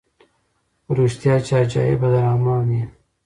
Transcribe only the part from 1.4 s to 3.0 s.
چي عجایبه د رحمان یې